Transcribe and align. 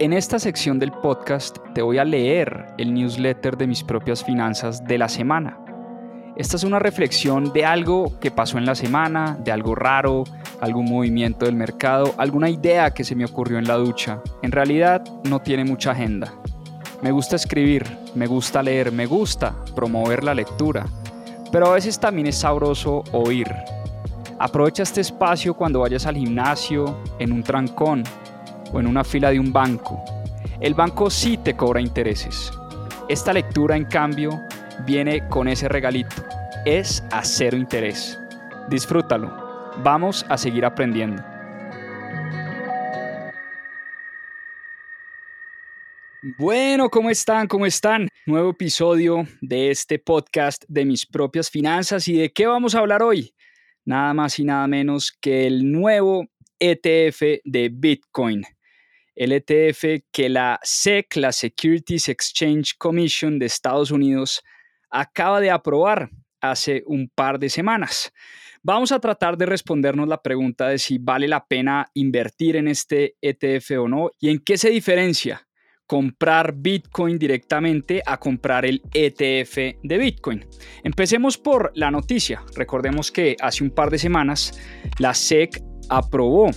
En 0.00 0.12
esta 0.12 0.40
sección 0.40 0.80
del 0.80 0.90
podcast 0.90 1.58
te 1.72 1.80
voy 1.80 1.98
a 1.98 2.04
leer 2.04 2.66
el 2.78 2.92
newsletter 2.92 3.56
de 3.56 3.68
mis 3.68 3.84
propias 3.84 4.24
finanzas 4.24 4.84
de 4.84 4.98
la 4.98 5.08
semana. 5.08 5.56
Esta 6.34 6.56
es 6.56 6.64
una 6.64 6.80
reflexión 6.80 7.52
de 7.52 7.64
algo 7.64 8.18
que 8.18 8.32
pasó 8.32 8.58
en 8.58 8.66
la 8.66 8.74
semana, 8.74 9.38
de 9.44 9.52
algo 9.52 9.76
raro, 9.76 10.24
algún 10.60 10.86
movimiento 10.86 11.46
del 11.46 11.54
mercado, 11.54 12.12
alguna 12.18 12.50
idea 12.50 12.90
que 12.90 13.04
se 13.04 13.14
me 13.14 13.24
ocurrió 13.24 13.56
en 13.56 13.68
la 13.68 13.76
ducha. 13.76 14.20
En 14.42 14.50
realidad 14.50 15.04
no 15.22 15.40
tiene 15.40 15.64
mucha 15.64 15.92
agenda. 15.92 16.34
Me 17.00 17.12
gusta 17.12 17.36
escribir, 17.36 17.86
me 18.16 18.26
gusta 18.26 18.64
leer, 18.64 18.90
me 18.90 19.06
gusta 19.06 19.54
promover 19.76 20.24
la 20.24 20.34
lectura, 20.34 20.86
pero 21.52 21.66
a 21.68 21.74
veces 21.74 22.00
también 22.00 22.26
es 22.26 22.38
sabroso 22.38 23.04
oír, 23.12 23.46
Aprovecha 24.38 24.82
este 24.82 25.00
espacio 25.00 25.54
cuando 25.54 25.80
vayas 25.80 26.06
al 26.06 26.16
gimnasio, 26.16 26.98
en 27.18 27.32
un 27.32 27.42
trancón 27.42 28.02
o 28.74 28.80
en 28.80 28.86
una 28.86 29.04
fila 29.04 29.30
de 29.30 29.40
un 29.40 29.52
banco. 29.52 30.04
El 30.60 30.74
banco 30.74 31.08
sí 31.08 31.38
te 31.38 31.56
cobra 31.56 31.80
intereses. 31.80 32.50
Esta 33.08 33.32
lectura, 33.32 33.76
en 33.76 33.84
cambio, 33.84 34.42
viene 34.84 35.26
con 35.28 35.48
ese 35.48 35.68
regalito. 35.68 36.16
Es 36.66 37.02
a 37.10 37.24
cero 37.24 37.56
interés. 37.56 38.18
Disfrútalo. 38.68 39.72
Vamos 39.82 40.26
a 40.28 40.36
seguir 40.36 40.64
aprendiendo. 40.64 41.22
Bueno, 46.38 46.90
¿cómo 46.90 47.10
están? 47.10 47.46
¿Cómo 47.46 47.64
están? 47.64 48.08
Nuevo 48.26 48.50
episodio 48.50 49.26
de 49.40 49.70
este 49.70 49.98
podcast 49.98 50.64
de 50.68 50.84
mis 50.84 51.06
propias 51.06 51.48
finanzas. 51.48 52.08
¿Y 52.08 52.18
de 52.18 52.32
qué 52.32 52.46
vamos 52.46 52.74
a 52.74 52.80
hablar 52.80 53.02
hoy? 53.02 53.34
nada 53.84 54.14
más 54.14 54.38
y 54.38 54.44
nada 54.44 54.66
menos 54.66 55.12
que 55.20 55.46
el 55.46 55.70
nuevo 55.70 56.26
ETF 56.58 57.42
de 57.44 57.70
Bitcoin. 57.72 58.44
El 59.14 59.32
ETF 59.32 60.04
que 60.10 60.28
la 60.28 60.58
SEC, 60.62 61.16
la 61.16 61.32
Securities 61.32 62.08
Exchange 62.08 62.76
Commission 62.76 63.38
de 63.38 63.46
Estados 63.46 63.90
Unidos, 63.90 64.42
acaba 64.90 65.40
de 65.40 65.50
aprobar 65.50 66.10
hace 66.40 66.82
un 66.86 67.08
par 67.08 67.38
de 67.38 67.48
semanas. 67.48 68.12
Vamos 68.62 68.92
a 68.92 68.98
tratar 68.98 69.36
de 69.36 69.46
respondernos 69.46 70.08
la 70.08 70.22
pregunta 70.22 70.68
de 70.68 70.78
si 70.78 70.98
vale 70.98 71.28
la 71.28 71.46
pena 71.46 71.86
invertir 71.94 72.56
en 72.56 72.68
este 72.68 73.16
ETF 73.20 73.70
o 73.80 73.88
no 73.88 74.10
y 74.18 74.30
en 74.30 74.38
qué 74.38 74.56
se 74.56 74.70
diferencia 74.70 75.46
comprar 75.86 76.54
Bitcoin 76.56 77.18
directamente 77.18 78.02
a 78.04 78.18
comprar 78.18 78.64
el 78.64 78.82
ETF 78.92 79.78
de 79.82 79.98
Bitcoin. 79.98 80.46
Empecemos 80.82 81.36
por 81.38 81.72
la 81.74 81.90
noticia. 81.90 82.42
Recordemos 82.56 83.12
que 83.12 83.36
hace 83.40 83.62
un 83.64 83.70
par 83.70 83.90
de 83.90 83.98
semanas 83.98 84.58
la 84.98 85.14
SEC 85.14 85.62
aprobó 85.88 86.50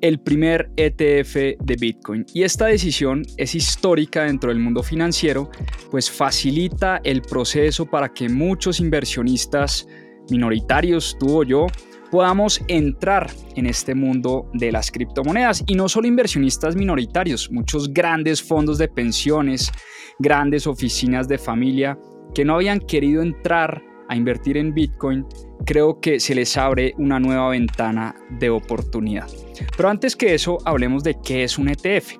el 0.00 0.20
primer 0.20 0.70
ETF 0.76 1.34
de 1.62 1.76
Bitcoin. 1.78 2.24
Y 2.32 2.42
esta 2.42 2.66
decisión 2.66 3.22
es 3.36 3.54
histórica 3.54 4.24
dentro 4.24 4.50
del 4.50 4.58
mundo 4.58 4.82
financiero, 4.82 5.50
pues 5.90 6.10
facilita 6.10 7.00
el 7.04 7.22
proceso 7.22 7.86
para 7.86 8.08
que 8.12 8.28
muchos 8.28 8.80
inversionistas 8.80 9.86
minoritarios, 10.30 11.16
tú 11.18 11.40
o 11.40 11.42
yo, 11.42 11.66
podamos 12.10 12.60
entrar 12.68 13.30
en 13.54 13.66
este 13.66 13.94
mundo 13.94 14.50
de 14.54 14.72
las 14.72 14.90
criptomonedas. 14.90 15.62
Y 15.66 15.74
no 15.74 15.88
solo 15.88 16.08
inversionistas 16.08 16.74
minoritarios, 16.74 17.50
muchos 17.50 17.92
grandes 17.92 18.42
fondos 18.42 18.78
de 18.78 18.88
pensiones, 18.88 19.70
grandes 20.18 20.66
oficinas 20.66 21.28
de 21.28 21.38
familia 21.38 21.98
que 22.34 22.44
no 22.44 22.54
habían 22.54 22.80
querido 22.80 23.22
entrar 23.22 23.82
a 24.10 24.16
invertir 24.16 24.56
en 24.56 24.74
Bitcoin, 24.74 25.24
creo 25.64 26.00
que 26.00 26.18
se 26.18 26.34
les 26.34 26.56
abre 26.56 26.94
una 26.98 27.20
nueva 27.20 27.48
ventana 27.50 28.16
de 28.40 28.50
oportunidad. 28.50 29.28
Pero 29.76 29.88
antes 29.88 30.16
que 30.16 30.34
eso, 30.34 30.58
hablemos 30.64 31.04
de 31.04 31.16
qué 31.22 31.44
es 31.44 31.58
un 31.58 31.68
ETF. 31.68 32.16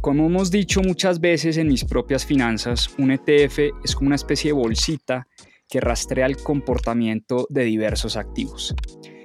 Como 0.00 0.26
hemos 0.26 0.50
dicho 0.50 0.80
muchas 0.80 1.20
veces 1.20 1.58
en 1.58 1.68
mis 1.68 1.84
propias 1.84 2.24
finanzas, 2.24 2.88
un 2.96 3.10
ETF 3.10 3.58
es 3.84 3.94
como 3.94 4.06
una 4.06 4.16
especie 4.16 4.48
de 4.48 4.54
bolsita 4.54 5.28
que 5.68 5.80
rastrea 5.80 6.24
el 6.24 6.38
comportamiento 6.38 7.46
de 7.50 7.64
diversos 7.64 8.16
activos. 8.16 8.74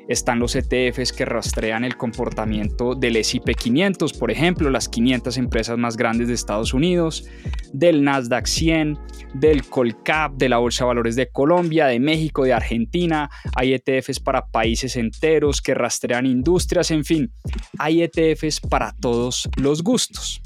Están 0.07 0.39
los 0.39 0.55
ETFs 0.55 1.11
que 1.11 1.25
rastrean 1.25 1.83
el 1.83 1.97
comportamiento 1.97 2.93
del 2.93 3.15
S&P 3.15 3.55
500, 3.55 4.13
por 4.13 4.29
ejemplo, 4.29 4.69
las 4.69 4.87
500 4.87 5.37
empresas 5.37 5.77
más 5.79 5.97
grandes 5.97 6.27
de 6.27 6.35
Estados 6.35 6.73
Unidos, 6.75 7.25
del 7.73 8.03
Nasdaq 8.03 8.45
100, 8.45 8.99
del 9.33 9.67
Colcap, 9.67 10.35
de 10.35 10.49
la 10.49 10.57
Bolsa 10.57 10.83
de 10.83 10.87
Valores 10.87 11.15
de 11.15 11.29
Colombia, 11.29 11.87
de 11.87 11.99
México, 11.99 12.43
de 12.43 12.53
Argentina. 12.53 13.29
Hay 13.55 13.73
ETFs 13.73 14.19
para 14.19 14.45
países 14.45 14.95
enteros 14.95 15.59
que 15.59 15.73
rastrean 15.73 16.27
industrias, 16.27 16.91
en 16.91 17.03
fin, 17.03 17.31
hay 17.79 18.03
ETFs 18.03 18.59
para 18.59 18.93
todos 18.99 19.49
los 19.57 19.81
gustos. 19.81 20.41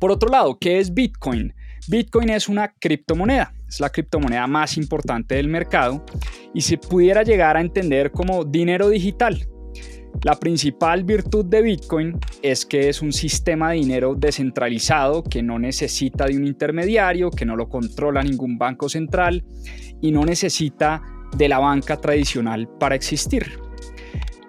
Por 0.00 0.10
otro 0.10 0.28
lado, 0.28 0.58
¿qué 0.58 0.80
es 0.80 0.92
Bitcoin? 0.92 1.54
Bitcoin 1.86 2.30
es 2.30 2.48
una 2.48 2.72
criptomoneda, 2.72 3.54
es 3.74 3.80
la 3.80 3.90
criptomoneda 3.90 4.46
más 4.46 4.76
importante 4.76 5.34
del 5.34 5.48
mercado 5.48 6.04
y 6.54 6.60
se 6.60 6.78
pudiera 6.78 7.24
llegar 7.24 7.56
a 7.56 7.60
entender 7.60 8.12
como 8.12 8.44
dinero 8.44 8.88
digital. 8.88 9.48
La 10.22 10.38
principal 10.38 11.02
virtud 11.02 11.44
de 11.46 11.60
Bitcoin 11.60 12.16
es 12.40 12.64
que 12.64 12.88
es 12.88 13.02
un 13.02 13.12
sistema 13.12 13.70
de 13.70 13.78
dinero 13.78 14.14
descentralizado 14.14 15.24
que 15.24 15.42
no 15.42 15.58
necesita 15.58 16.26
de 16.26 16.36
un 16.36 16.46
intermediario, 16.46 17.32
que 17.32 17.44
no 17.44 17.56
lo 17.56 17.68
controla 17.68 18.22
ningún 18.22 18.56
banco 18.56 18.88
central 18.88 19.44
y 20.00 20.12
no 20.12 20.24
necesita 20.24 21.02
de 21.36 21.48
la 21.48 21.58
banca 21.58 22.00
tradicional 22.00 22.68
para 22.78 22.94
existir. 22.94 23.58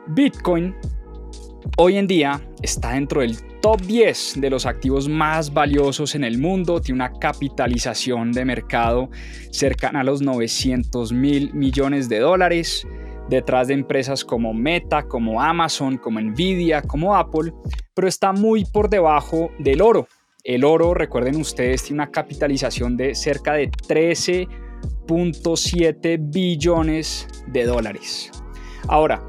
Bitcoin 0.09 0.75
hoy 1.77 1.97
en 1.97 2.05
día 2.05 2.47
está 2.61 2.91
dentro 2.91 3.21
del 3.21 3.35
top 3.65 3.81
10 3.81 4.41
de 4.41 4.49
los 4.51 4.67
activos 4.67 5.09
más 5.09 5.51
valiosos 5.51 6.13
en 6.13 6.23
el 6.23 6.37
mundo, 6.37 6.79
tiene 6.79 6.97
una 6.97 7.17
capitalización 7.17 8.31
de 8.31 8.45
mercado 8.45 9.09
cercana 9.49 10.01
a 10.01 10.03
los 10.03 10.21
900 10.21 11.11
mil 11.11 11.51
millones 11.55 12.07
de 12.07 12.19
dólares, 12.19 12.87
detrás 13.27 13.69
de 13.69 13.73
empresas 13.73 14.23
como 14.23 14.53
Meta, 14.53 15.07
como 15.07 15.41
Amazon, 15.41 15.97
como 15.97 16.21
Nvidia, 16.21 16.83
como 16.83 17.15
Apple, 17.15 17.53
pero 17.95 18.07
está 18.07 18.33
muy 18.33 18.65
por 18.65 18.87
debajo 18.87 19.49
del 19.57 19.81
oro. 19.81 20.07
El 20.43 20.63
oro, 20.63 20.93
recuerden 20.93 21.37
ustedes, 21.37 21.81
tiene 21.81 22.03
una 22.03 22.11
capitalización 22.11 22.95
de 22.95 23.15
cerca 23.15 23.53
de 23.53 23.71
13.7 23.71 26.17
billones 26.21 27.27
de 27.47 27.63
dólares. 27.63 28.29
Ahora, 28.87 29.23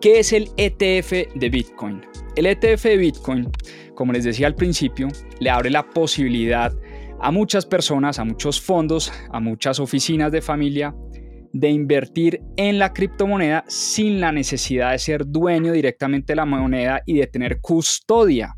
¿qué 0.00 0.18
es 0.18 0.32
el 0.32 0.50
ETF 0.56 1.32
de 1.32 1.48
Bitcoin? 1.48 2.15
El 2.36 2.44
ETF 2.44 2.82
de 2.82 2.96
Bitcoin, 2.98 3.50
como 3.94 4.12
les 4.12 4.24
decía 4.24 4.46
al 4.46 4.54
principio, 4.54 5.08
le 5.40 5.48
abre 5.48 5.70
la 5.70 5.88
posibilidad 5.88 6.70
a 7.18 7.30
muchas 7.30 7.64
personas, 7.64 8.18
a 8.18 8.24
muchos 8.24 8.60
fondos, 8.60 9.10
a 9.30 9.40
muchas 9.40 9.80
oficinas 9.80 10.30
de 10.30 10.42
familia 10.42 10.94
de 11.54 11.70
invertir 11.70 12.42
en 12.58 12.78
la 12.78 12.92
criptomoneda 12.92 13.64
sin 13.68 14.20
la 14.20 14.32
necesidad 14.32 14.92
de 14.92 14.98
ser 14.98 15.26
dueño 15.26 15.72
directamente 15.72 16.32
de 16.32 16.36
la 16.36 16.44
moneda 16.44 17.00
y 17.06 17.14
de 17.14 17.26
tener 17.26 17.62
custodia 17.62 18.54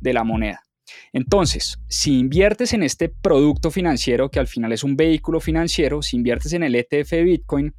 de 0.00 0.12
la 0.12 0.24
moneda. 0.24 0.60
Entonces, 1.12 1.78
si 1.88 2.18
inviertes 2.18 2.72
en 2.72 2.82
este 2.82 3.08
producto 3.08 3.70
financiero, 3.70 4.32
que 4.32 4.40
al 4.40 4.48
final 4.48 4.72
es 4.72 4.82
un 4.82 4.96
vehículo 4.96 5.38
financiero, 5.38 6.02
si 6.02 6.16
inviertes 6.16 6.54
en 6.54 6.64
el 6.64 6.74
ETF 6.74 7.10
de 7.10 7.22
Bitcoin, 7.22 7.74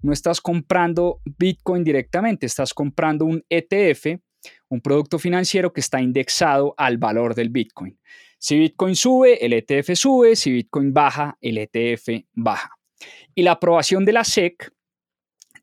no 0.00 0.14
estás 0.14 0.40
comprando 0.40 1.20
Bitcoin 1.38 1.84
directamente, 1.84 2.46
estás 2.46 2.72
comprando 2.72 3.26
un 3.26 3.44
ETF 3.50 4.18
un 4.68 4.80
producto 4.80 5.18
financiero 5.18 5.72
que 5.72 5.80
está 5.80 6.00
indexado 6.00 6.74
al 6.76 6.98
valor 6.98 7.34
del 7.34 7.50
Bitcoin. 7.50 7.98
Si 8.38 8.58
Bitcoin 8.58 8.94
sube, 8.94 9.44
el 9.44 9.52
ETF 9.52 9.94
sube, 9.94 10.36
si 10.36 10.52
Bitcoin 10.52 10.92
baja, 10.92 11.36
el 11.40 11.58
ETF 11.58 12.24
baja. 12.34 12.70
Y 13.34 13.42
la 13.42 13.52
aprobación 13.52 14.04
de 14.04 14.12
la 14.12 14.24
SEC 14.24 14.72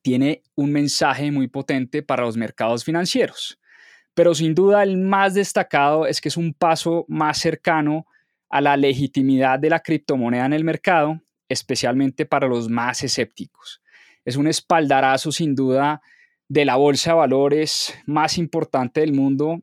tiene 0.01 0.43
un 0.55 0.71
mensaje 0.71 1.31
muy 1.31 1.47
potente 1.47 2.03
para 2.03 2.23
los 2.23 2.37
mercados 2.37 2.83
financieros. 2.83 3.59
Pero 4.13 4.35
sin 4.35 4.53
duda 4.53 4.83
el 4.83 4.97
más 4.97 5.33
destacado 5.33 6.05
es 6.05 6.21
que 6.21 6.29
es 6.29 6.37
un 6.37 6.53
paso 6.53 7.05
más 7.07 7.39
cercano 7.39 8.05
a 8.49 8.61
la 8.61 8.77
legitimidad 8.77 9.59
de 9.59 9.69
la 9.69 9.81
criptomoneda 9.81 10.45
en 10.45 10.53
el 10.53 10.63
mercado, 10.63 11.21
especialmente 11.49 12.25
para 12.25 12.47
los 12.47 12.69
más 12.69 13.03
escépticos. 13.03 13.81
Es 14.23 14.35
un 14.37 14.47
espaldarazo 14.47 15.31
sin 15.31 15.55
duda 15.55 16.01
de 16.47 16.65
la 16.65 16.75
bolsa 16.75 17.11
de 17.11 17.17
valores 17.17 17.93
más 18.05 18.37
importante 18.37 19.01
del 19.01 19.13
mundo. 19.13 19.61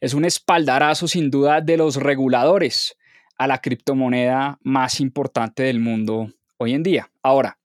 Es 0.00 0.14
un 0.14 0.24
espaldarazo 0.24 1.08
sin 1.08 1.30
duda 1.30 1.60
de 1.60 1.76
los 1.76 1.96
reguladores 1.96 2.96
a 3.38 3.46
la 3.46 3.58
criptomoneda 3.58 4.58
más 4.62 5.00
importante 5.00 5.64
del 5.64 5.80
mundo 5.80 6.32
hoy 6.58 6.74
en 6.74 6.82
día. 6.82 7.10
Ahora, 7.22 7.58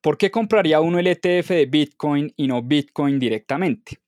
¿por 0.00 0.16
qué 0.16 0.30
compraría 0.30 0.80
uno 0.80 0.98
el 0.98 1.06
ETF 1.06 1.48
de 1.50 1.66
Bitcoin 1.66 2.32
y 2.36 2.46
no 2.46 2.62
Bitcoin 2.62 3.18
directamente? 3.18 3.98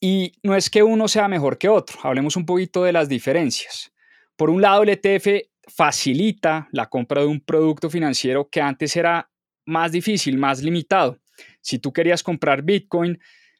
Y 0.00 0.32
no 0.42 0.56
es 0.56 0.68
que 0.68 0.82
uno 0.82 1.06
sea 1.08 1.28
mejor 1.28 1.58
que 1.58 1.68
otro, 1.68 1.98
hablemos 2.02 2.36
un 2.36 2.44
poquito 2.44 2.82
de 2.82 2.92
las 2.92 3.08
diferencias. 3.08 3.92
Por 4.36 4.50
un 4.50 4.60
lado, 4.60 4.82
el 4.82 4.88
ETF 4.88 5.46
facilita 5.68 6.68
la 6.72 6.88
compra 6.88 7.20
de 7.20 7.28
un 7.28 7.40
producto 7.40 7.88
financiero 7.88 8.48
que 8.48 8.60
antes 8.60 8.96
era 8.96 9.30
más 9.64 9.92
difícil, 9.92 10.38
más 10.38 10.62
limitado. 10.62 11.21
Si 11.62 11.78
tú 11.78 11.92
querías 11.92 12.22
comprar 12.22 12.62
Bitcoin, 12.62 13.18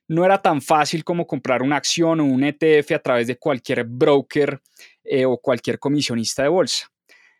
no 0.09 0.25
era 0.25 0.43
tan 0.43 0.61
fácil 0.61 1.05
como 1.05 1.27
comprar 1.27 1.63
una 1.63 1.77
acción 1.77 2.21
o 2.21 2.25
un 2.25 2.45
ETF 2.45 2.93
a 2.93 2.99
través 2.99 3.27
de 3.27 3.39
cualquier 3.39 3.85
broker 3.85 4.61
eh, 5.03 5.25
o 5.25 5.39
cualquier 5.39 5.79
comisionista 5.79 6.43
de 6.43 6.49
bolsa. 6.49 6.91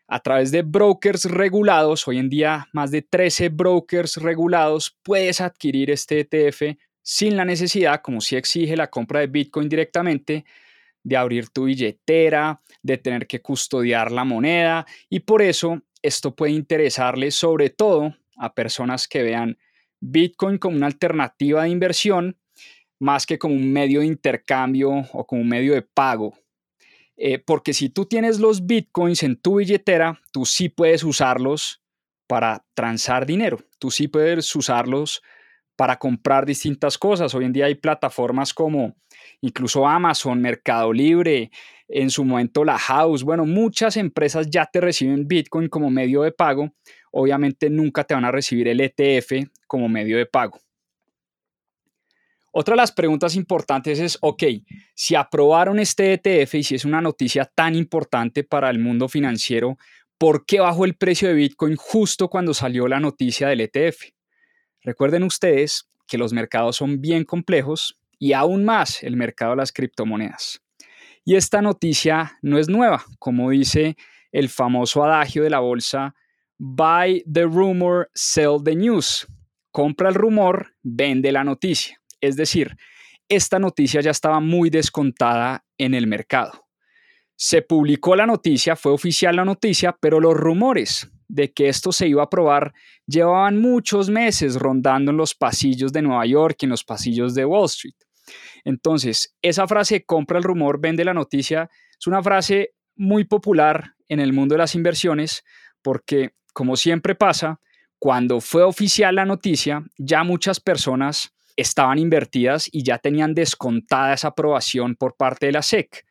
A 0.07 0.19
través 0.19 0.51
de 0.51 0.63
brokers 0.63 1.25
regulados, 1.25 2.07
hoy 2.07 2.17
en 2.17 2.29
día 2.29 2.67
más 2.73 2.91
de 2.91 3.01
13 3.03 3.49
brokers 3.49 4.17
regulados, 4.17 4.97
puedes 5.03 5.39
adquirir 5.39 5.91
este 5.91 6.21
ETF 6.21 6.77
sin 7.01 7.37
la 7.37 7.45
necesidad, 7.45 8.01
como 8.01 8.21
si 8.21 8.35
exige 8.35 8.75
la 8.75 8.89
compra 8.89 9.19
de 9.19 9.27
Bitcoin 9.27 9.69
directamente, 9.69 10.45
de 11.03 11.17
abrir 11.17 11.49
tu 11.49 11.65
billetera, 11.65 12.61
de 12.81 12.97
tener 12.97 13.27
que 13.27 13.41
custodiar 13.41 14.11
la 14.11 14.23
moneda 14.23 14.85
y 15.09 15.19
por 15.19 15.41
eso 15.41 15.81
esto 16.01 16.35
puede 16.35 16.53
interesarle 16.53 17.29
sobre 17.31 17.69
todo 17.69 18.15
a 18.37 18.53
personas 18.53 19.07
que 19.07 19.21
vean 19.23 19.57
Bitcoin 20.05 20.57
como 20.57 20.75
una 20.75 20.87
alternativa 20.87 21.63
de 21.63 21.69
inversión 21.69 22.37
más 22.99 23.25
que 23.25 23.39
como 23.39 23.55
un 23.55 23.71
medio 23.71 24.01
de 24.01 24.07
intercambio 24.07 24.91
o 25.13 25.25
como 25.25 25.41
un 25.41 25.49
medio 25.49 25.73
de 25.73 25.81
pago. 25.81 26.33
Eh, 27.15 27.39
porque 27.39 27.73
si 27.73 27.89
tú 27.89 28.05
tienes 28.05 28.39
los 28.39 28.65
Bitcoins 28.65 29.23
en 29.23 29.39
tu 29.39 29.57
billetera, 29.57 30.19
tú 30.31 30.45
sí 30.45 30.69
puedes 30.69 31.03
usarlos 31.03 31.81
para 32.27 32.65
transar 32.73 33.25
dinero, 33.25 33.59
tú 33.79 33.91
sí 33.91 34.07
puedes 34.07 34.55
usarlos 34.55 35.21
para 35.75 35.97
comprar 35.97 36.45
distintas 36.45 36.97
cosas. 36.97 37.33
Hoy 37.33 37.45
en 37.45 37.53
día 37.53 37.65
hay 37.65 37.75
plataformas 37.75 38.53
como 38.53 38.95
incluso 39.41 39.87
Amazon, 39.87 40.41
Mercado 40.41 40.91
Libre, 40.91 41.51
en 41.87 42.09
su 42.09 42.23
momento 42.25 42.63
la 42.63 42.77
House, 42.77 43.23
bueno, 43.23 43.45
muchas 43.45 43.97
empresas 43.97 44.49
ya 44.49 44.65
te 44.65 44.81
reciben 44.81 45.27
Bitcoin 45.27 45.67
como 45.67 45.89
medio 45.89 46.23
de 46.23 46.31
pago. 46.31 46.73
Obviamente 47.15 47.69
nunca 47.69 48.03
te 48.03 48.15
van 48.15 48.25
a 48.25 48.31
recibir 48.31 48.67
el 48.67 48.81
ETF 48.81 49.47
como 49.67 49.87
medio 49.87 50.17
de 50.17 50.25
pago. 50.25 50.59
Otra 52.51 52.73
de 52.73 52.77
las 52.77 52.91
preguntas 52.91 53.35
importantes 53.35 53.99
es, 53.99 54.17
ok, 54.21 54.43
si 54.95 55.15
aprobaron 55.15 55.79
este 55.79 56.13
ETF 56.13 56.55
y 56.55 56.63
si 56.63 56.75
es 56.75 56.85
una 56.85 57.01
noticia 57.01 57.45
tan 57.45 57.75
importante 57.75 58.43
para 58.43 58.69
el 58.69 58.79
mundo 58.79 59.07
financiero, 59.07 59.77
¿por 60.17 60.45
qué 60.45 60.59
bajó 60.59 60.85
el 60.85 60.95
precio 60.95 61.27
de 61.27 61.35
Bitcoin 61.35 61.75
justo 61.75 62.29
cuando 62.29 62.53
salió 62.53 62.87
la 62.87 62.99
noticia 62.99 63.47
del 63.47 63.61
ETF? 63.61 64.09
Recuerden 64.81 65.23
ustedes 65.23 65.89
que 66.07 66.17
los 66.17 66.33
mercados 66.33 66.77
son 66.77 66.99
bien 66.99 67.25
complejos 67.25 67.99
y 68.19 68.33
aún 68.33 68.65
más 68.65 69.03
el 69.03 69.17
mercado 69.17 69.51
de 69.51 69.57
las 69.57 69.71
criptomonedas. 69.71 70.61
Y 71.25 71.35
esta 71.35 71.61
noticia 71.61 72.37
no 72.41 72.57
es 72.57 72.69
nueva, 72.69 73.03
como 73.19 73.51
dice 73.51 73.97
el 74.31 74.49
famoso 74.49 75.03
adagio 75.03 75.43
de 75.43 75.49
la 75.49 75.59
bolsa, 75.59 76.15
buy 76.65 77.21
the 77.29 77.45
rumor, 77.45 78.09
sell 78.15 78.63
the 78.63 78.73
news. 78.73 79.27
Compra 79.71 80.07
el 80.07 80.15
rumor, 80.15 80.75
vende 80.81 81.31
la 81.33 81.43
noticia. 81.43 81.99
Es 82.21 82.37
decir, 82.37 82.77
esta 83.27 83.59
noticia 83.59 83.99
ya 83.99 84.11
estaba 84.11 84.39
muy 84.39 84.69
descontada 84.69 85.65
en 85.77 85.93
el 85.93 86.07
mercado. 86.07 86.67
Se 87.35 87.63
publicó 87.63 88.15
la 88.15 88.25
noticia, 88.25 88.77
fue 88.77 88.93
oficial 88.93 89.35
la 89.35 89.43
noticia, 89.43 89.97
pero 89.99 90.21
los 90.21 90.35
rumores 90.35 91.11
de 91.27 91.51
que 91.51 91.67
esto 91.67 91.91
se 91.91 92.07
iba 92.07 92.23
a 92.23 92.29
probar 92.29 92.73
llevaban 93.07 93.59
muchos 93.59 94.09
meses 94.09 94.55
rondando 94.55 95.11
en 95.11 95.17
los 95.17 95.35
pasillos 95.35 95.91
de 95.91 96.03
Nueva 96.03 96.25
York 96.25 96.57
y 96.61 96.65
en 96.65 96.69
los 96.69 96.85
pasillos 96.85 97.35
de 97.35 97.43
Wall 97.43 97.65
Street. 97.65 97.95
Entonces, 98.63 99.35
esa 99.41 99.67
frase 99.67 100.05
compra 100.05 100.37
el 100.37 100.45
rumor, 100.45 100.79
vende 100.79 101.03
la 101.03 101.13
noticia, 101.13 101.69
es 101.99 102.07
una 102.07 102.23
frase 102.23 102.73
muy 102.95 103.25
popular 103.25 103.95
en 104.07 104.21
el 104.21 104.31
mundo 104.31 104.53
de 104.53 104.59
las 104.59 104.75
inversiones 104.75 105.43
porque, 105.81 106.35
como 106.53 106.75
siempre 106.75 107.15
pasa, 107.15 107.59
cuando 107.99 108.41
fue 108.41 108.63
oficial 108.63 109.15
la 109.15 109.25
noticia, 109.25 109.83
ya 109.97 110.23
muchas 110.23 110.59
personas 110.59 111.33
estaban 111.55 111.99
invertidas 111.99 112.67
y 112.71 112.83
ya 112.83 112.97
tenían 112.97 113.33
descontada 113.33 114.13
esa 114.13 114.29
aprobación 114.29 114.95
por 114.95 115.15
parte 115.15 115.47
de 115.47 115.51
la 115.51 115.61
SEC. 115.61 116.05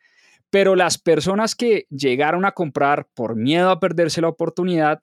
Pero 0.49 0.75
las 0.75 0.97
personas 0.97 1.55
que 1.55 1.85
llegaron 1.89 2.45
a 2.45 2.51
comprar 2.51 3.07
por 3.13 3.35
miedo 3.35 3.69
a 3.69 3.79
perderse 3.79 4.21
la 4.21 4.29
oportunidad, 4.29 5.01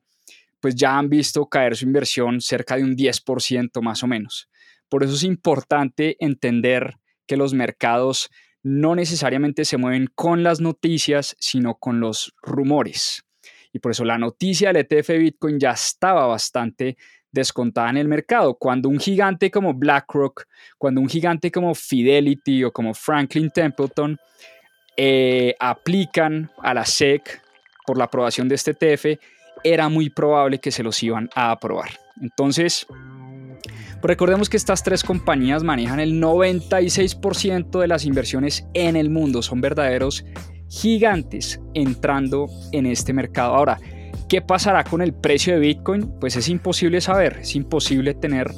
pues 0.60 0.75
ya 0.75 0.96
han 0.96 1.08
visto 1.08 1.46
caer 1.46 1.76
su 1.76 1.84
inversión 1.84 2.40
cerca 2.40 2.76
de 2.76 2.84
un 2.84 2.96
10% 2.96 3.81
más 3.82 4.02
o 4.02 4.06
menos. 4.06 4.48
Por 4.88 5.04
eso 5.04 5.14
es 5.14 5.25
importante 5.25 6.16
entender 6.20 6.96
que 7.26 7.37
los 7.37 7.54
mercados 7.54 8.31
no 8.62 8.94
necesariamente 8.94 9.64
se 9.64 9.76
mueven 9.76 10.08
con 10.14 10.42
las 10.42 10.60
noticias, 10.60 11.37
sino 11.38 11.76
con 11.76 12.00
los 12.00 12.34
rumores. 12.42 13.25
Y 13.72 13.78
por 13.78 13.93
eso 13.93 14.05
la 14.05 14.19
noticia 14.19 14.72
del 14.72 14.87
ETF 14.88 15.11
Bitcoin 15.19 15.58
ya 15.58 15.70
estaba 15.72 16.26
bastante 16.26 16.96
descontada 17.32 17.90
en 17.90 17.96
el 17.96 18.08
mercado. 18.08 18.55
Cuando 18.55 18.88
un 18.88 18.99
gigante 18.99 19.50
como 19.50 19.75
BlackRock, 19.75 20.44
cuando 20.78 21.00
un 21.00 21.08
gigante 21.08 21.50
como 21.50 21.75
Fidelity 21.75 22.64
o 22.64 22.72
como 22.72 22.94
Franklin 22.94 23.50
Templeton 23.50 24.19
eh, 24.96 25.55
aplican 25.58 26.50
a 26.58 26.75
la 26.75 26.84
SEC 26.84 27.40
por 27.87 27.96
la 27.96 28.05
aprobación 28.05 28.49
de 28.49 28.56
este 28.56 28.72
ETF, 28.72 29.20
era 29.62 29.88
muy 29.88 30.11
probable 30.11 30.58
que 30.58 30.70
se 30.70 30.82
los 30.82 31.02
iban 31.02 31.28
a 31.34 31.52
aprobar. 31.52 31.90
Entonces, 32.21 32.87
recordemos 34.02 34.49
que 34.49 34.56
estas 34.56 34.83
tres 34.83 35.02
compañías 35.02 35.62
manejan 35.62 36.00
el 36.00 36.21
96% 36.21 37.78
de 37.80 37.88
las 37.88 38.04
inversiones 38.04 38.66
en 38.75 38.97
el 38.97 39.11
mundo, 39.11 39.42
son 39.42 39.61
verdaderos 39.61 40.25
gigantes 40.70 41.60
entrando 41.74 42.48
en 42.72 42.86
este 42.86 43.12
mercado. 43.12 43.54
Ahora, 43.54 43.78
¿qué 44.28 44.40
pasará 44.40 44.84
con 44.84 45.02
el 45.02 45.12
precio 45.12 45.54
de 45.54 45.60
Bitcoin? 45.60 46.12
Pues 46.20 46.36
es 46.36 46.48
imposible 46.48 47.00
saber, 47.00 47.38
es 47.42 47.54
imposible 47.56 48.14
tener 48.14 48.50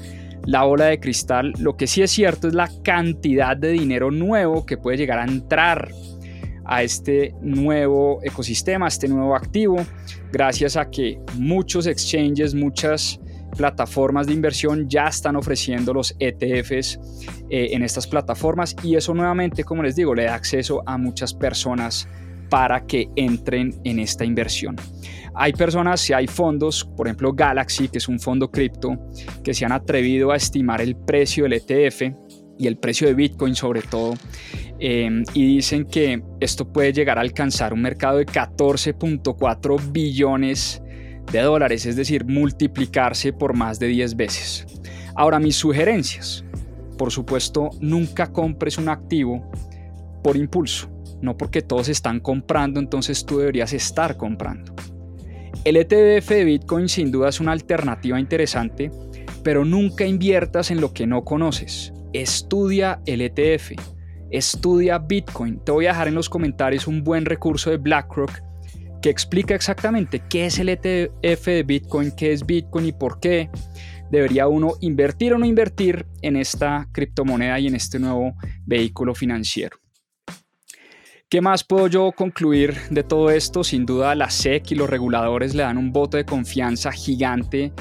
la 0.45 0.65
bola 0.65 0.87
de 0.87 1.01
cristal. 1.01 1.53
Lo 1.59 1.77
que 1.77 1.87
sí 1.87 2.03
es 2.03 2.11
cierto 2.11 2.49
es 2.49 2.55
la 2.55 2.71
cantidad 2.85 3.57
de 3.57 3.73
dinero 3.73 4.11
nuevo 4.11 4.67
que 4.67 4.77
puede 4.77 4.99
llegar 4.99 5.19
a 5.19 5.25
entrar 5.25 5.91
a 6.65 6.83
este 6.83 7.35
nuevo 7.41 8.21
ecosistema, 8.23 8.85
a 8.85 8.89
este 8.89 9.09
nuevo 9.09 9.35
activo, 9.35 9.85
gracias 10.33 10.77
a 10.77 10.91
que 10.91 11.19
muchos 11.35 11.87
exchanges, 11.87 12.55
muchas 12.55 13.21
plataformas 13.57 14.27
de 14.27 14.33
inversión 14.33 14.89
ya 14.89 15.07
están 15.07 15.37
ofreciendo 15.37 15.95
los 15.95 16.15
ETFs 16.19 16.99
eh, 17.51 17.69
en 17.73 17.83
estas 17.83 18.07
plataformas 18.07 18.75
y 18.83 18.97
eso 18.97 19.15
nuevamente, 19.15 19.65
como 19.65 19.83
les 19.83 19.97
digo, 19.97 20.15
le 20.15 20.25
da 20.25 20.35
acceso 20.35 20.83
a 20.87 20.99
muchas 20.99 21.35
personas 21.35 22.09
para 22.49 22.87
que 22.87 23.09
entren 23.17 23.81
en 23.85 23.99
esta 23.99 24.25
inversión. 24.25 24.77
Hay 25.35 25.55
personas, 25.55 26.01
si 26.01 26.13
hay 26.13 26.27
fondos, 26.27 26.85
por 26.85 27.07
ejemplo 27.07 27.33
Galaxy, 27.33 27.89
que 27.89 27.99
es 27.99 28.09
un 28.09 28.21
fondo 28.21 28.51
cripto, 28.51 28.99
que 29.43 29.55
se 29.55 29.65
han 29.65 29.73
atrevido 29.73 30.33
a 30.33 30.37
estimar 30.37 30.83
el 30.83 30.95
precio 30.95 31.45
del 31.45 31.55
ETF 31.55 32.03
y 32.59 32.67
el 32.67 32.77
precio 32.77 33.09
de 33.09 33.15
Bitcoin 33.15 33.55
sobre 33.55 33.81
todo, 33.81 34.15
em, 34.79 35.25
y 35.33 35.47
dicen 35.47 35.87
que 35.87 36.23
esto 36.41 36.71
puede 36.71 36.93
llegar 36.93 37.17
a 37.17 37.23
alcanzar 37.23 37.73
un 37.73 37.81
mercado 37.81 38.19
de 38.19 38.27
14.4 38.27 39.79
billones 39.91 40.82
de 41.31 41.41
dólares, 41.41 41.87
es 41.87 41.97
decir, 41.97 42.25
multiplicarse 42.25 43.33
por 43.33 43.55
más 43.55 43.79
de 43.79 43.89
10 43.89 44.17
veces. 44.17 44.67
Ahora, 45.15 45.39
mis 45.39 45.57
sugerencias. 45.57 46.45
Por 46.99 47.11
supuesto, 47.11 47.71
nunca 47.81 48.33
compres 48.33 48.79
un 48.79 48.89
activo 48.89 49.51
por 50.23 50.37
impulso, 50.37 50.91
no 51.21 51.37
porque 51.37 51.63
todos 51.63 51.89
están 51.89 52.21
comprando, 52.21 52.81
entonces 52.81 53.25
tú 53.25 53.39
deberías 53.39 53.73
estar 53.73 54.17
comprando. 54.17 54.75
El 55.65 55.77
ETF 55.77 56.29
de 56.29 56.45
Bitcoin 56.45 56.89
sin 56.89 57.11
duda 57.11 57.29
es 57.29 57.41
una 57.41 57.53
alternativa 57.53 58.19
interesante, 58.19 58.91
pero 59.43 59.65
nunca 59.65 60.05
inviertas 60.05 60.71
en 60.71 60.81
lo 60.81 60.93
que 60.93 61.07
no 61.07 61.25
conoces. 61.25 61.93
Estudia 62.13 63.01
el 63.07 63.21
ETF. 63.21 63.73
estudia 64.31 64.99
Bitcoin. 64.99 65.61
Te 65.61 65.73
voy 65.73 65.87
a 65.87 65.91
dejar 65.91 66.09
en 66.09 66.15
los 66.15 66.29
comentarios 66.29 66.87
un 66.87 67.05
buen 67.05 67.25
recurso 67.25 67.71
de 67.71 67.77
BlackRock 67.77 68.31
que 69.03 69.11
explica 69.11 69.55
exactamente 69.55 70.23
qué 70.31 70.47
es 70.47 70.59
el 70.61 70.69
ETF 70.69 71.47
de 71.47 71.63
Bitcoin, 71.65 72.13
qué 72.13 72.33
es 72.33 72.47
Bitcoin 72.47 72.87
y 72.87 72.93
por 72.93 73.19
qué 73.19 73.51
debería 74.11 74.47
uno 74.47 74.75
invertir 74.81 75.35
o 75.35 75.39
no 75.39 75.45
invertir 75.45 76.07
en 76.23 76.37
esta 76.37 76.89
criptomoneda 76.93 77.59
y 77.59 77.67
en 77.67 77.75
este 77.75 77.99
nuevo 77.99 78.35
vehículo 78.65 79.15
financiero. 79.15 79.77
¿Qué 81.29 81.41
más 81.41 81.65
puedo 81.65 81.89
yo 81.89 82.13
concluir 82.13 82.77
de 82.91 83.03
todo 83.03 83.31
esto? 83.31 83.65
Sin 83.65 83.87
duda 83.87 84.15
la 84.15 84.31
SEC 84.31 84.73
y 84.73 84.75
los 84.75 84.89
reguladores 84.89 85.55
le 85.55 85.63
dan 85.63 85.79
un 85.79 85.91
voto 85.91 86.19
de 86.19 86.27
confianza 86.27 86.93
gigante 86.93 87.73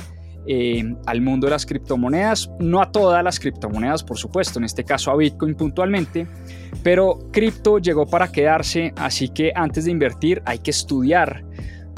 eh, 0.48 0.96
al 1.06 1.22
mundo 1.22 1.48
de 1.48 1.52
las 1.52 1.66
criptomonedas, 1.66 2.50
no 2.60 2.82
a 2.82 2.92
todas 2.92 3.24
las 3.24 3.40
criptomonedas, 3.40 4.04
por 4.04 4.18
supuesto, 4.18 4.60
en 4.60 4.66
este 4.66 4.84
caso 4.84 5.12
a 5.12 5.16
Bitcoin 5.16 5.56
puntualmente, 5.56 6.28
pero 6.84 7.20
cripto 7.32 7.78
llegó 7.78 8.08
para 8.08 8.32
quedarse, 8.32 8.94
así 8.96 9.30
que 9.30 9.52
antes 9.54 9.86
de 9.86 9.92
invertir 9.92 10.42
hay 10.46 10.60
que 10.60 10.72
estudiar 10.72 11.44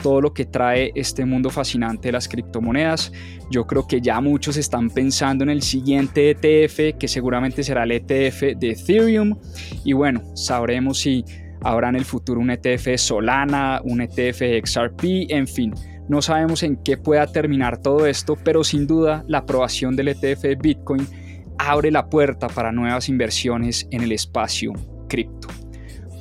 todo 0.02 0.20
lo 0.20 0.34
que 0.34 0.44
trae 0.44 0.92
este 0.96 1.24
mundo 1.24 1.50
fascinante 1.50 2.10
de 2.10 2.12
las 2.12 2.28
criptomonedas. 2.28 3.14
Yo 3.50 3.66
creo 3.66 3.88
que 3.88 4.02
ya 4.02 4.20
muchos 4.20 4.58
están 4.58 4.90
pensando 4.90 5.46
en 5.46 5.50
el 5.50 5.62
siguiente 5.62 6.32
ETF, 6.32 6.98
que 7.00 7.08
seguramente 7.08 7.64
será 7.64 7.84
el 7.84 7.94
ETF 7.94 8.58
de 8.58 8.72
Ethereum, 8.72 9.40
y 9.86 9.94
bueno, 9.94 10.22
sabremos 10.36 11.00
si 11.00 11.24
habrá 11.62 11.88
en 11.88 11.96
el 11.96 12.04
futuro 12.04 12.42
un 12.42 12.50
ETF 12.50 12.98
Solana, 12.98 13.80
un 13.86 14.02
ETF 14.02 14.42
XRP, 14.66 15.30
en 15.30 15.48
fin 15.48 15.74
no 16.08 16.22
sabemos 16.22 16.64
en 16.64 16.76
qué 16.78 16.98
pueda 16.98 17.28
terminar 17.28 17.78
todo 17.78 18.06
esto, 18.06 18.36
pero 18.44 18.64
sin 18.64 18.88
duda 18.88 19.24
la 19.28 19.40
aprobación 19.40 19.96
del 19.96 20.10
ETF 20.10 20.42
de 20.42 20.56
Bitcoin 20.56 21.08
abre 21.58 21.92
la 21.92 22.10
puerta 22.10 22.48
para 22.48 22.72
nuevas 22.72 23.10
inversiones 23.10 23.88
en 23.92 24.02
el 24.02 24.12
espacio 24.12 24.74
cripto. 25.08 25.48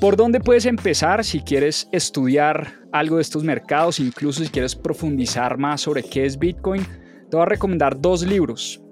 ¿Por 0.01 0.17
dónde 0.17 0.41
puedes 0.41 0.67
empezar 0.67 1.25
si 1.25 1.41
quieres 1.41 1.89
estudiar 1.93 2.75
algo 2.93 3.17
de 3.17 3.23
estos 3.23 3.45
mercados, 3.45 4.01
incluso 4.01 4.43
si 4.43 4.51
quieres 4.51 4.75
profundizar 4.75 5.59
más 5.59 5.81
sobre 5.81 6.03
qué 6.03 6.27
es 6.27 6.39
Bitcoin? 6.39 6.83
Te 7.31 7.37
voy 7.37 7.43
a 7.43 7.47
recomendar 7.47 8.01
dos 8.01 8.27
libros. 8.27 8.83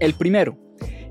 El 0.00 0.14
primero, 0.14 0.58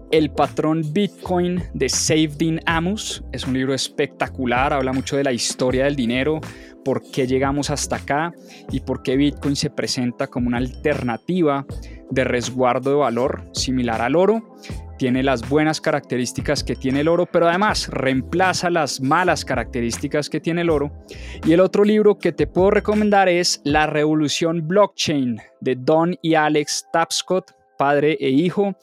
El 0.10 0.32
patrón 0.32 0.84
Bitcoin 0.94 1.62
de 1.74 1.90
Saifedean 1.90 2.62
Amos. 2.66 3.26
Es 3.34 3.46
un 3.46 3.54
libro 3.54 3.74
espectacular, 3.74 4.72
habla 4.72 4.94
mucho 4.94 5.18
de 5.18 5.26
la 5.26 5.34
historia 5.34 5.84
del 5.84 5.98
dinero, 5.98 6.40
por 6.86 7.04
qué 7.12 7.28
llegamos 7.28 7.70
hasta 7.70 7.98
acá 7.98 8.32
y 8.72 8.80
por 8.80 9.04
qué 9.04 9.18
Bitcoin 9.18 9.58
se 9.58 9.70
presenta 9.70 10.28
como 10.28 10.48
una 10.48 10.60
alternativa 10.60 11.66
de 12.10 12.24
resguardo 12.24 12.92
de 12.92 12.96
valor 12.96 13.50
similar 13.52 14.02
al 14.02 14.16
oro. 14.16 14.56
Tiene 14.98 15.24
las 15.24 15.48
buenas 15.48 15.82
características 15.82 16.64
que 16.64 16.78
tiene 16.78 17.02
el 17.02 17.10
oro, 17.10 17.26
pero 17.26 17.50
además 17.50 17.90
reemplaza 17.90 18.70
las 18.70 19.02
malas 19.02 19.44
características 19.44 20.30
que 20.30 20.40
tiene 20.40 20.62
el 20.62 20.70
oro. 20.70 20.92
Y 21.46 21.52
el 21.52 21.60
otro 21.60 21.84
libro 21.84 22.18
que 22.18 22.32
te 22.32 22.48
puedo 22.48 22.72
recomendar 22.72 23.28
es 23.28 23.60
La 23.66 23.86
Revolución 23.88 24.66
Blockchain 24.68 25.38
de 25.60 25.76
Don 25.76 26.16
y 26.22 26.36
Alex 26.36 26.88
Tapscott, 26.94 27.52
padre 27.78 28.18
e 28.22 28.30
hijo, 28.30 28.74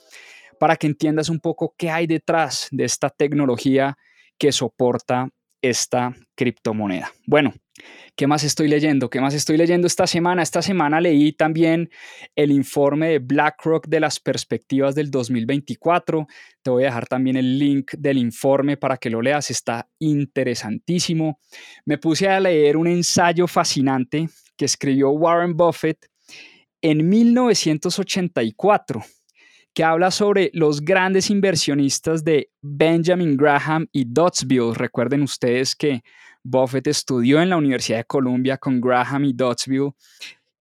para 0.58 0.76
que 0.76 0.86
entiendas 0.86 1.28
un 1.28 1.40
poco 1.40 1.74
qué 1.76 1.90
hay 1.90 2.06
detrás 2.06 2.68
de 2.70 2.84
esta 2.84 3.10
tecnología 3.10 3.96
que 4.38 4.52
soporta 4.52 5.28
esta 5.62 6.14
criptomoneda. 6.34 7.10
Bueno, 7.26 7.54
¿qué 8.14 8.26
más 8.26 8.44
estoy 8.44 8.68
leyendo? 8.68 9.08
¿Qué 9.08 9.20
más 9.20 9.32
estoy 9.32 9.56
leyendo 9.56 9.86
esta 9.86 10.06
semana? 10.06 10.42
Esta 10.42 10.60
semana 10.60 11.00
leí 11.00 11.32
también 11.32 11.90
el 12.36 12.52
informe 12.52 13.08
de 13.08 13.18
BlackRock 13.18 13.86
de 13.88 14.00
las 14.00 14.20
perspectivas 14.20 14.94
del 14.94 15.10
2024. 15.10 16.26
Te 16.62 16.70
voy 16.70 16.82
a 16.82 16.86
dejar 16.86 17.06
también 17.06 17.36
el 17.36 17.58
link 17.58 17.92
del 17.96 18.18
informe 18.18 18.76
para 18.76 18.98
que 18.98 19.08
lo 19.08 19.22
leas. 19.22 19.50
Está 19.50 19.88
interesantísimo. 20.00 21.40
Me 21.86 21.96
puse 21.96 22.28
a 22.28 22.40
leer 22.40 22.76
un 22.76 22.86
ensayo 22.86 23.46
fascinante 23.46 24.28
que 24.56 24.66
escribió 24.66 25.10
Warren 25.10 25.56
Buffett 25.56 26.06
en 26.82 27.08
1984 27.08 29.02
que 29.74 29.84
habla 29.84 30.10
sobre 30.10 30.50
los 30.54 30.80
grandes 30.80 31.30
inversionistas 31.30 32.24
de 32.24 32.50
Benjamin 32.62 33.36
Graham 33.36 33.88
y 33.92 34.04
Dottsville. 34.04 34.72
Recuerden 34.74 35.22
ustedes 35.22 35.74
que 35.74 36.02
Buffett 36.42 36.86
estudió 36.86 37.42
en 37.42 37.50
la 37.50 37.56
Universidad 37.56 37.98
de 37.98 38.04
Columbia 38.04 38.56
con 38.56 38.80
Graham 38.80 39.24
y 39.24 39.32
Dottsville 39.32 39.92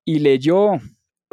y 0.03 0.19
leyó 0.19 0.79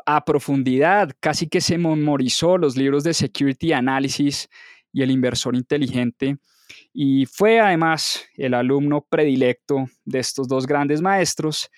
a 0.06 0.24
profundidad, 0.24 1.10
casi 1.20 1.48
que 1.48 1.60
se 1.60 1.78
memorizó 1.78 2.58
los 2.58 2.76
libros 2.76 3.02
de 3.04 3.14
Security 3.14 3.72
Analysis 3.72 4.48
y 4.92 5.02
el 5.02 5.10
inversor 5.10 5.56
inteligente 5.56 6.38
y 6.92 7.26
fue 7.26 7.60
además 7.60 8.24
el 8.36 8.54
alumno 8.54 9.06
predilecto 9.08 9.86
de 10.04 10.18
estos 10.18 10.48
dos 10.48 10.66
grandes 10.66 11.00
maestros 11.00 11.70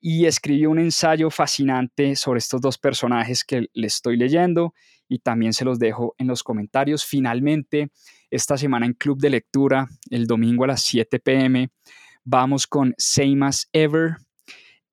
y 0.00 0.26
escribió 0.26 0.70
un 0.70 0.78
ensayo 0.78 1.30
fascinante 1.30 2.14
sobre 2.14 2.38
estos 2.38 2.60
dos 2.60 2.78
personajes 2.78 3.44
que 3.44 3.66
le 3.72 3.86
estoy 3.86 4.16
leyendo 4.16 4.74
y 5.08 5.18
también 5.20 5.52
se 5.52 5.64
los 5.64 5.78
dejo 5.78 6.14
en 6.18 6.26
los 6.26 6.42
comentarios. 6.42 7.04
Finalmente, 7.04 7.90
esta 8.30 8.56
semana 8.56 8.86
en 8.86 8.94
Club 8.94 9.18
de 9.18 9.30
Lectura, 9.30 9.88
el 10.10 10.26
domingo 10.26 10.64
a 10.64 10.68
las 10.68 10.82
7 10.82 11.18
pm, 11.18 11.70
vamos 12.24 12.66
con 12.66 12.94
Same 12.98 13.46
as 13.46 13.68
Ever 13.72 14.16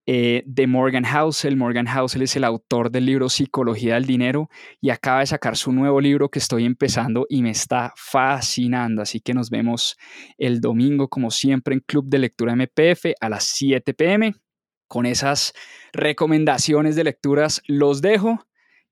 eh, 0.08 0.44
de 0.46 0.68
Morgan 0.68 1.04
Housel. 1.04 1.58
Morgan 1.58 1.88
Housel 1.88 2.22
es 2.22 2.36
el 2.36 2.44
autor 2.44 2.92
del 2.92 3.06
libro 3.06 3.28
Psicología 3.28 3.96
del 3.96 4.06
Dinero 4.06 4.50
y 4.80 4.92
acaba 4.92 5.22
de 5.22 5.26
sacar 5.26 5.58
su 5.58 5.72
nuevo 5.72 6.00
libro 6.00 6.30
que 6.30 6.38
estoy 6.38 6.64
empezando 6.64 7.26
y 7.28 7.42
me 7.42 7.50
está 7.50 7.92
fascinando. 7.96 9.02
Así 9.02 9.20
que 9.20 9.34
nos 9.34 9.50
vemos 9.50 9.98
el 10.38 10.62
domingo, 10.62 11.08
como 11.08 11.32
siempre, 11.32 11.74
en 11.74 11.80
Club 11.80 12.06
de 12.08 12.20
Lectura 12.20 12.56
MPF 12.56 13.14
a 13.20 13.30
las 13.30 13.46
7 13.46 13.96
pm. 13.96 14.36
Con 14.88 15.08
esas 15.08 15.54
recomendaciones 15.92 16.96
de 16.96 17.04
lecturas 17.04 17.64
los 17.66 18.02
dejo. 18.02 18.46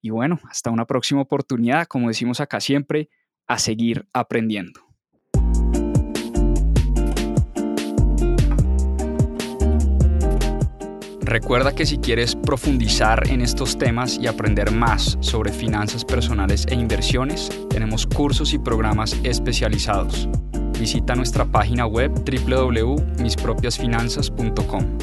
Y 0.03 0.11
bueno, 0.11 0.39
hasta 0.49 0.69
una 0.69 0.85
próxima 0.85 1.21
oportunidad, 1.21 1.87
como 1.87 2.09
decimos 2.09 2.41
acá 2.41 2.59
siempre, 2.59 3.09
a 3.47 3.57
seguir 3.57 4.05
aprendiendo. 4.11 4.81
Recuerda 11.21 11.73
que 11.73 11.85
si 11.85 11.99
quieres 11.99 12.35
profundizar 12.35 13.29
en 13.29 13.39
estos 13.41 13.77
temas 13.77 14.17
y 14.19 14.27
aprender 14.27 14.71
más 14.71 15.17
sobre 15.21 15.53
finanzas 15.53 16.03
personales 16.03 16.65
e 16.67 16.75
inversiones, 16.75 17.49
tenemos 17.69 18.05
cursos 18.05 18.53
y 18.53 18.59
programas 18.59 19.17
especializados. 19.23 20.27
Visita 20.77 21.15
nuestra 21.15 21.45
página 21.45 21.87
web 21.87 22.11
www.mispropiasfinanzas.com. 22.11 24.97